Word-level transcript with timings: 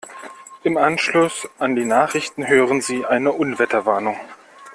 Im 0.63 0.77
Anschluss 0.77 1.47
an 1.59 1.75
die 1.75 1.85
Nachrichten 1.85 2.47
hören 2.47 2.81
Sie 2.81 3.05
eine 3.05 3.31
Unwetterwarnung. 3.33 4.17